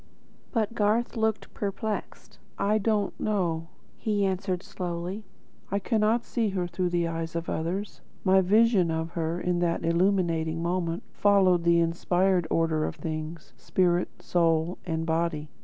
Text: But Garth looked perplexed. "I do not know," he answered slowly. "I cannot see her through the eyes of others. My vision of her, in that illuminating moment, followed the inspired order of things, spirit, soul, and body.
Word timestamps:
But 0.51 0.73
Garth 0.73 1.15
looked 1.15 1.53
perplexed. 1.53 2.39
"I 2.57 2.79
do 2.79 2.89
not 2.89 3.19
know," 3.19 3.67
he 3.99 4.25
answered 4.25 4.63
slowly. 4.63 5.25
"I 5.69 5.77
cannot 5.77 6.25
see 6.25 6.49
her 6.49 6.65
through 6.65 6.89
the 6.89 7.07
eyes 7.07 7.35
of 7.35 7.47
others. 7.51 8.01
My 8.23 8.41
vision 8.41 8.89
of 8.89 9.11
her, 9.11 9.39
in 9.39 9.59
that 9.59 9.85
illuminating 9.85 10.59
moment, 10.59 11.03
followed 11.13 11.63
the 11.65 11.79
inspired 11.79 12.47
order 12.49 12.83
of 12.85 12.95
things, 12.95 13.53
spirit, 13.57 14.09
soul, 14.23 14.79
and 14.87 15.05
body. 15.05 15.49